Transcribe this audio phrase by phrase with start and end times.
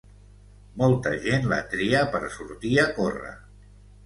[0.81, 3.37] Molta gent la tria per sortir a córrer